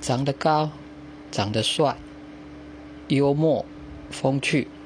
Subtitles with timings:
[0.00, 0.72] 长得高
[1.30, 1.96] 长得帅
[3.08, 3.64] 幽默
[4.10, 4.79] 风趣。